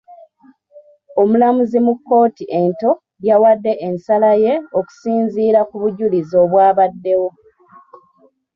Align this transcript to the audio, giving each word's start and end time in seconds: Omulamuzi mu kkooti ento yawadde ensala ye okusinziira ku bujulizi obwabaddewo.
Omulamuzi 1.21 1.77
mu 1.85 1.93
kkooti 1.97 2.43
ento 2.61 2.91
yawadde 3.27 3.71
ensala 3.87 4.31
ye 4.43 4.53
okusinziira 4.79 5.61
ku 5.69 5.75
bujulizi 5.81 6.35
obwabaddewo. 6.43 7.29